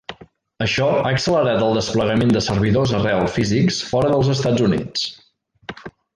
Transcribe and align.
Això 0.65 0.85
ha 0.93 1.03
accelerat 1.09 1.61
el 1.65 1.77
desplegament 1.79 2.33
de 2.37 2.43
servidors 2.47 2.95
arrel 3.01 3.29
físics 3.35 3.79
fora 3.91 4.11
dels 4.15 4.33
Estats 4.39 4.65
Units. 4.71 5.07